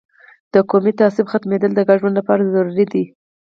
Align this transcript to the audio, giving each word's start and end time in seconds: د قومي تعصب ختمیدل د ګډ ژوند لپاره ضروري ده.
د 0.53 0.55
قومي 0.69 0.93
تعصب 0.99 1.25
ختمیدل 1.33 1.71
د 1.75 1.79
ګډ 1.87 1.97
ژوند 2.01 2.15
لپاره 2.19 2.51
ضروري 2.53 2.85
ده. 2.93 3.03